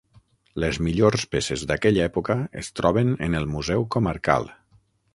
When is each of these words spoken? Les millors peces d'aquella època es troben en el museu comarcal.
Les 0.63 0.79
millors 0.87 1.25
peces 1.35 1.67
d'aquella 1.73 2.03
època 2.11 2.39
es 2.65 2.73
troben 2.81 3.15
en 3.29 3.41
el 3.43 3.49
museu 3.55 3.89
comarcal. 3.99 4.53